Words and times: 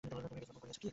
তুমি 0.03 0.19
বীজ 0.31 0.43
বপন 0.47 0.59
করেছ? 0.61 0.77